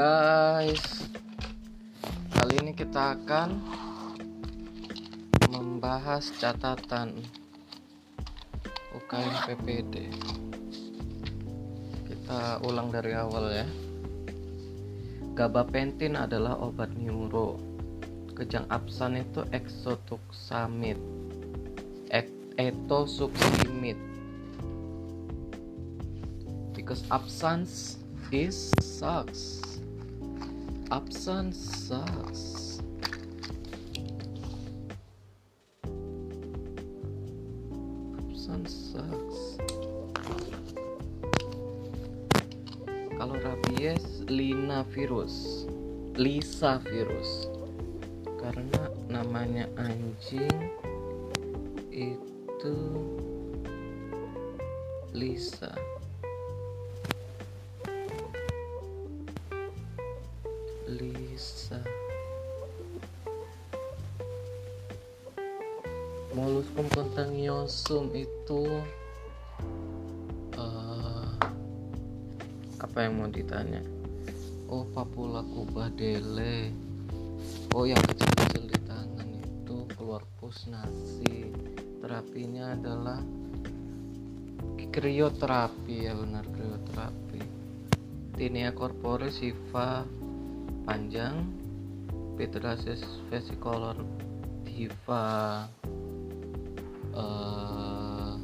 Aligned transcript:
guys. 0.00 1.12
Kali 2.32 2.54
ini 2.64 2.72
kita 2.72 3.20
akan 3.20 3.60
Membahas 5.52 6.32
catatan 6.40 7.20
UKM 8.96 9.34
PPD 9.44 10.08
Kita 12.08 12.64
ulang 12.64 12.88
dari 12.88 13.12
awal 13.12 13.44
ya. 13.52 13.68
Gabapentin 15.36 16.16
adalah 16.16 16.56
obat 16.56 16.96
neuro. 16.96 17.60
Kejang 18.32 18.64
absan 18.72 19.20
itu 19.20 19.44
exotuxamid 19.52 20.96
Etosuximid. 22.56 24.00
Because 26.72 27.04
absence 27.12 28.00
is 28.32 28.72
sucks 28.80 29.60
absence 30.90 31.88
sucks 31.88 32.60
sucks 38.66 39.58
kalau 43.20 43.36
rabies 43.36 44.24
lina 44.32 44.80
virus. 44.96 45.68
Lisa 46.16 46.80
virus. 46.80 47.52
Karena 48.40 48.88
namanya 49.12 49.68
anjing 49.76 50.72
itu 51.92 52.76
Lisa 55.12 55.76
Lisa 61.40 61.80
Molluscum 66.36 66.84
contagiosum 66.92 68.12
itu 68.12 68.68
uh, 70.60 71.32
apa 72.76 72.96
yang 73.00 73.24
mau 73.24 73.32
ditanya? 73.32 73.80
Oh 74.68 74.84
papula 74.92 75.40
kubadele 75.40 76.76
oh 77.72 77.88
yang 77.88 78.04
kecil-kecil 78.04 78.68
di 78.68 78.78
tangan 78.84 79.28
itu 79.40 79.88
keluar 79.96 80.20
pus 80.36 80.68
nasi 80.68 81.48
terapinya 82.04 82.76
adalah 82.76 83.16
krioterapi 84.92 86.04
ya 86.04 86.12
benar 86.12 86.44
krioterapi 86.52 87.40
tinea 88.36 88.76
corporis 88.76 89.40
sifa 89.40 90.19
panjang 90.90 91.46
Pityriasis 92.34 93.06
vesicolor 93.30 93.94
diva 94.66 95.62
uh, 97.14 98.34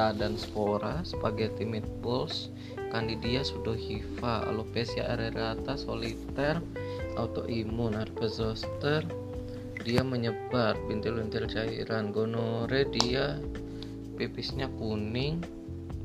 dan 0.00 0.40
spora 0.40 1.04
spaghetti 1.04 1.68
meatballs 1.68 2.48
Candida 2.88 3.44
pseudohiva 3.44 4.48
alopecia 4.48 5.04
areata 5.04 5.76
soliter 5.76 6.56
autoimun 7.20 8.00
herpes 8.00 8.40
zoster 8.40 9.04
dia 9.84 10.00
menyebar 10.00 10.80
bintil-bintil 10.88 11.44
cairan 11.44 12.08
gonore 12.08 12.88
dia 12.88 13.36
pipisnya 14.16 14.72
kuning 14.80 15.44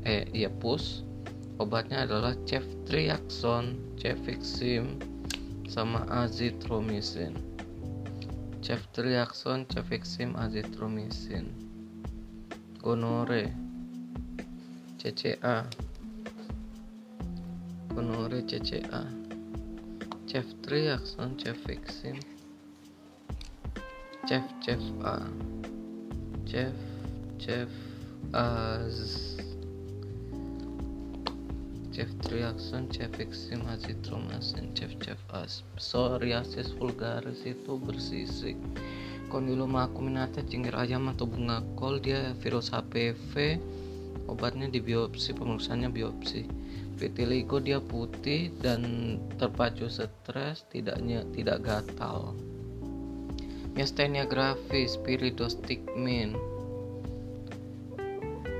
eh 0.04 0.28
iya 0.36 0.52
pus 0.52 1.05
obatnya 1.58 2.04
adalah 2.04 2.34
ceftriaxone 2.44 3.76
cefixim 3.96 5.00
sama 5.68 6.04
azithromycin 6.10 7.34
ceftriaxone 8.66 9.62
cefixim 9.70 10.34
azithromycin 10.34 11.46
gonore. 12.82 13.50
CCA 14.98 15.66
gonore 17.94 18.42
CCA 18.42 19.02
ceftriaxone 20.26 21.34
cefixim. 21.38 22.18
Cef 24.26 24.46
cef 24.64 24.82
A. 25.02 25.16
Cef 26.46 26.74
cef 27.38 27.70
az 28.32 29.36
ceftriaxone, 31.96 32.92
cefixim, 32.92 33.64
azithromycin, 33.72 34.68
cef-cef-as. 34.76 35.64
Psoriasis 35.80 36.76
vulgaris 36.76 37.40
itu 37.48 37.80
bersisik. 37.80 38.60
Condyloma 39.32 39.88
acuminata, 39.88 40.44
cingir 40.44 40.76
ayam 40.76 41.08
atau 41.08 41.24
bunga 41.24 41.64
kol, 41.80 41.96
dia 41.96 42.36
virus 42.44 42.68
HPV. 42.68 43.56
Obatnya 44.28 44.68
di 44.68 44.84
biopsi, 44.84 45.32
pemeriksaannya 45.32 45.88
biopsi. 45.88 46.44
Vitiligo 47.00 47.64
dia 47.64 47.80
putih 47.80 48.52
dan 48.60 49.16
terpacu 49.40 49.88
stres, 49.88 50.68
tidaknya 50.68 51.24
tidak 51.32 51.64
gatal. 51.64 52.36
Myasthenia 53.72 54.28
gravis, 54.28 55.00
piridostigmin. 55.00 56.36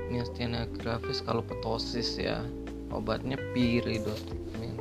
Myasthenia 0.09 0.65
gravis 0.81 1.21
kalau 1.21 1.41
petosis 1.45 2.17
ya 2.17 2.41
obatnya 2.93 3.39
piridostigmin 3.55 4.75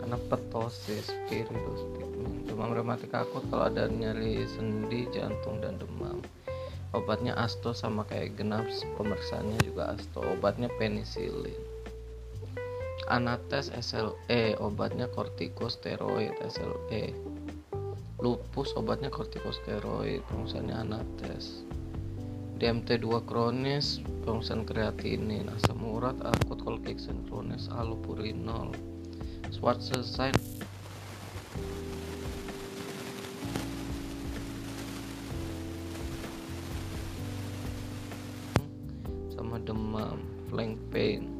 karena 0.00 0.18
petosis 0.30 1.10
piridostigmin 1.28 2.46
demam 2.46 2.72
rematik 2.72 3.12
akut 3.12 3.44
kalau 3.52 3.68
ada 3.68 3.90
nyeri 3.90 4.46
sendi 4.48 5.04
jantung 5.12 5.60
dan 5.60 5.76
demam. 5.76 6.22
Obatnya 6.94 7.36
asto 7.36 7.76
sama 7.76 8.08
kayak 8.08 8.40
genap 8.40 8.64
pemeriksaannya 8.96 9.60
juga 9.68 9.92
asto. 9.92 10.24
Obatnya 10.24 10.72
penisilin 10.80 11.76
anates 13.06 13.70
SLE 13.70 14.58
obatnya 14.58 15.06
kortikosteroid 15.06 16.34
SLE 16.50 17.14
lupus 18.18 18.74
obatnya 18.74 19.06
kortikosteroid 19.14 20.26
pemeriksaannya 20.26 20.74
anates 20.74 21.62
DMT2 22.56 23.20
kronis 23.28 24.00
pemeriksaan 24.24 24.64
kreatinin 24.64 25.52
asam 25.52 25.84
urat 25.84 26.16
akut 26.24 26.64
kolik 26.64 26.96
kronis 27.28 27.68
allopurinol 27.68 28.72
Schwarzer 29.52 30.00
sign 30.00 30.32
sama 39.28 39.60
demam 39.60 40.24
flank 40.48 40.80
pain. 40.88 41.36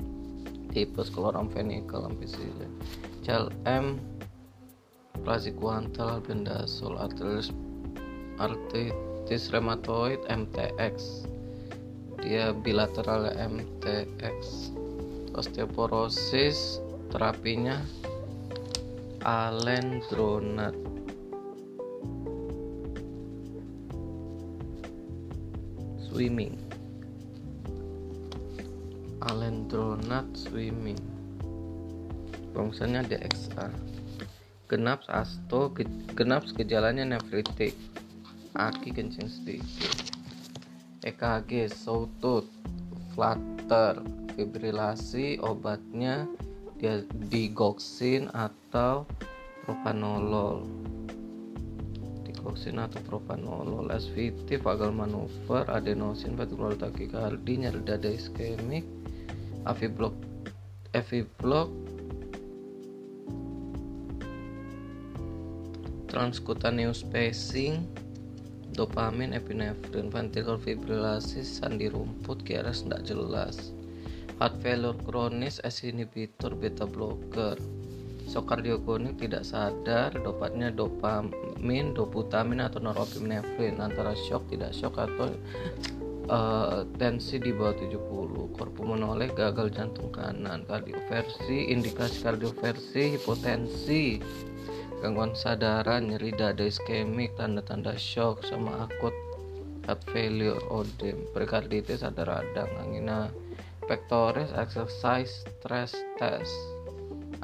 Tipes 0.77 1.09
chloramphenicol 1.09 2.12
ampicillin 2.12 2.77
CLM 3.25 3.97
praziquantel 5.25 6.21
albendazole 6.21 7.00
arteritis 7.00 7.48
artritis 9.26 9.50
rheumatoid 9.50 10.22
MTX 10.31 11.26
dia 12.22 12.54
bilateral 12.54 13.26
MTX 13.34 14.70
osteoporosis 15.34 16.78
terapinya 17.10 17.75
alendronat 19.26 20.78
swimming. 26.06 26.54
Alendronat 29.27 30.30
swimming. 30.39 31.03
Fungsinya 32.54 33.03
DXA 33.03 33.74
genap 34.71 35.03
asto 35.10 35.74
genap 36.15 36.47
gejalanya 36.54 37.03
nefritik 37.03 37.74
aki 38.56 38.92
kencing 38.92 39.28
sedikit. 39.28 39.92
EKG 41.06 41.70
sawtooth 41.70 42.50
flutter 43.14 44.03
fibrilasi 44.34 45.38
obatnya 45.41 46.28
dia 46.76 47.00
digoxin 47.32 48.28
atau 48.36 49.08
propanolol. 49.64 50.68
Digoxin 52.28 52.76
atau 52.76 53.00
propanolol 53.08 53.88
SVT 53.88 54.60
vagal 54.60 54.92
manuver 54.92 55.64
adenosin 55.72 56.36
ventricular 56.36 56.76
tachycardia 56.76 57.70
nyeri 57.70 57.80
dada 57.80 58.12
iskemik 58.12 58.84
aviblock 59.64 60.14
aviblock 60.92 61.72
transcutaneous 66.12 67.03
pacing 67.08 67.88
dopamin, 68.77 69.33
epinefrin, 69.33 70.13
ventricular 70.13 70.61
fibrilasi, 70.61 71.41
sandi 71.41 71.89
rumput, 71.89 72.45
KRS 72.45 72.84
tidak 72.84 73.03
jelas. 73.09 73.73
Heart 74.37 74.61
failure 74.61 74.99
kronis, 75.09 75.59
S 75.65 75.81
inhibitor, 75.83 76.53
beta 76.53 76.84
blocker. 76.84 77.57
shock 78.27 78.59
tidak 79.23 79.47
sadar 79.47 80.11
dopatnya 80.11 80.75
dopamin 80.75 81.95
doputamin 81.95 82.59
atau 82.59 82.83
norepinefrin 82.83 83.78
antara 83.78 84.19
shock 84.19 84.51
tidak 84.51 84.75
shock 84.75 84.99
atau 84.99 85.31
uh, 86.27 86.83
tensi 86.99 87.39
di 87.39 87.55
bawah 87.55 87.75
70 87.78 88.59
korpu 88.59 88.83
menoleh 88.83 89.31
gagal 89.31 89.71
jantung 89.71 90.11
kanan 90.11 90.67
kardioversi 90.67 91.71
indikasi 91.71 92.27
kardioversi 92.27 93.15
hipotensi 93.15 94.19
gangguan 95.01 95.37
sadaran 95.37 96.09
nyeri 96.09 96.33
dada 96.33 96.65
iskemik 96.65 97.37
tanda-tanda 97.37 97.93
shock 98.01 98.41
sama 98.48 98.89
akut 98.89 99.13
heart 99.87 100.03
failure 100.10 100.59
odem 100.72 101.28
perikarditis 101.31 102.03
ada 102.03 102.27
radang 102.27 102.71
angina 102.83 103.31
pectoris 103.87 104.51
exercise 104.59 105.47
stress 105.47 105.95
test. 106.19 106.51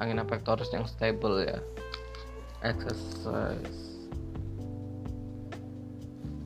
Angina 0.01 0.27
pectoris 0.27 0.73
yang 0.75 0.89
stable 0.91 1.47
ya. 1.47 1.63
Exercise. 2.67 4.11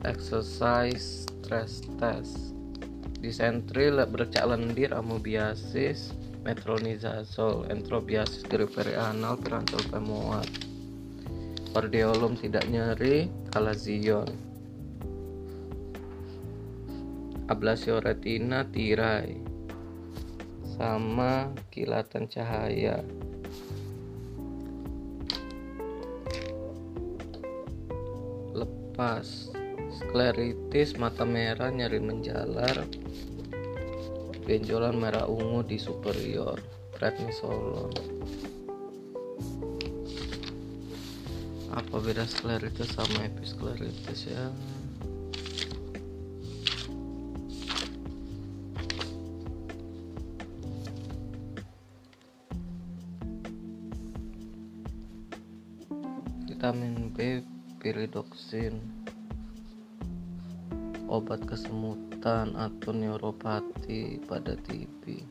Exercise 0.05 1.25
stress 1.25 1.81
test. 1.97 2.53
Disentri 3.17 3.89
bercak 3.89 4.45
lendir 4.45 4.93
amobiasis 4.93 6.13
metronidazole 6.45 7.65
entrobiasis 7.73 8.45
periferi 8.45 8.93
anal 8.93 9.41
femoral 9.89 10.45
Cordeolum 11.77 12.33
tidak 12.33 12.65
nyeri 12.73 13.29
kalazion. 13.53 14.25
Ablasio 17.53 18.01
retina 18.01 18.65
tirai. 18.65 19.37
Sama 20.73 21.53
kilatan 21.69 22.25
cahaya. 22.25 23.05
Lepas. 28.57 29.53
Skleritis 30.01 30.97
mata 30.97 31.29
merah 31.29 31.69
nyeri 31.69 32.01
menjalar. 32.01 32.89
Benjolan 34.49 34.97
merah 34.97 35.29
ungu 35.29 35.61
di 35.61 35.77
superior. 35.77 36.57
Prednisolon 36.97 38.16
apa 41.77 42.01
beda 42.01 42.25
skleritis 42.25 42.97
sama 42.97 43.29
episkleritis 43.29 44.33
ya. 44.33 44.49
Vitamin 56.49 57.13
B 57.13 57.45
piridoksin 57.77 58.81
obat 61.05 61.45
kesemutan 61.45 62.57
atau 62.57 62.89
neuropati 62.89 64.17
pada 64.25 64.57
TB 64.65 65.21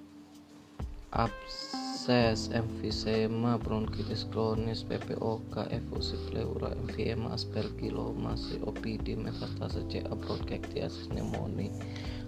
abses 2.06 2.50
emfisema 2.54 3.58
bronkitis 3.58 4.26
kronis 4.30 4.84
PPOK 4.84 5.56
efusi 5.70 6.16
pleura 6.30 6.68
emfyema 6.70 7.30
aspergilloma 7.34 8.34
COPD 8.34 9.16
metastase 9.18 9.82
CA 9.90 10.14
bronkiectasis 10.16 11.08
pneumonia 11.08 11.72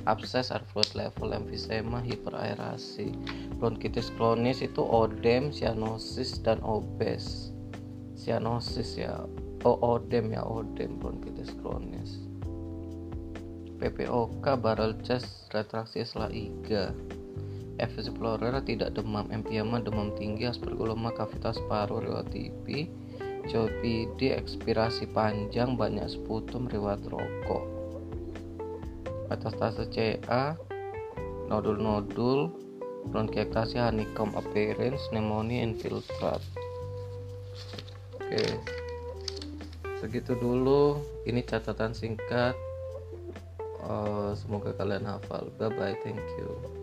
abses 0.07 0.51
fluid 0.73 0.95
level 0.95 1.33
emfisema 1.33 2.01
hiperaerasi. 2.01 3.13
Bronkitis 3.59 4.11
kronis 4.11 4.63
itu 4.63 4.83
odem 4.83 5.51
cyanosis 5.51 6.43
dan 6.43 6.59
obes. 6.63 7.53
Cyanosis 8.17 8.99
ya 8.99 9.15
oh 9.65 9.79
odem 9.83 10.33
ya 10.33 10.43
odem 10.43 10.99
bronkitis 10.99 11.55
kronis. 11.63 12.19
PPOK 13.79 14.43
barrel 14.59 14.99
chest 15.07 15.55
retraksi 15.55 16.03
setelah 16.03 16.35
IGA 16.35 16.91
efisi 17.79 18.11
plorera 18.13 18.61
tidak 18.63 18.95
demam 18.95 19.27
empiema 19.31 19.79
demam 19.83 20.13
tinggi 20.19 20.47
aspergilloma 20.51 21.15
kavitas 21.15 21.59
paru 21.67 22.03
TB 22.03 22.67
COPD 23.49 24.21
ekspirasi 24.37 25.09
panjang 25.11 25.79
banyak 25.79 26.07
sputum 26.11 26.69
riwayat 26.69 27.01
rokok 27.09 27.65
metastase 29.33 29.89
CA 29.89 30.59
nodul-nodul 31.49 32.53
bronkiektasia 33.09 33.89
honeycomb 33.89 34.37
appearance 34.37 35.09
pneumonia 35.09 35.65
infiltrat 35.65 36.45
Oke. 38.29 38.45
Segitu 40.05 40.37
dulu. 40.37 41.01
Ini 41.25 41.41
catatan 41.49 41.97
singkat. 41.97 42.53
Uh, 43.81 44.37
semoga 44.37 44.77
kalian 44.77 45.09
hafal. 45.09 45.49
Bye 45.57 45.73
bye. 45.73 45.97
Thank 46.05 46.21
you. 46.37 46.78